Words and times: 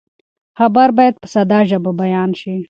خبر 0.57 0.89
باید 0.97 1.15
په 1.21 1.27
ساده 1.33 1.59
ژبه 1.69 1.91
بیان 2.01 2.29
شي. 2.39 2.53